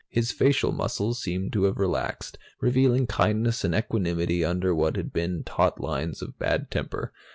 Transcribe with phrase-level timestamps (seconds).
[0.09, 5.43] His facial muscles seemed to have relaxed, revealing kindness and equanimity under what had been
[5.43, 7.13] taut lines of bad temper.